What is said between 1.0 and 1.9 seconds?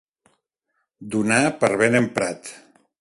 Donar per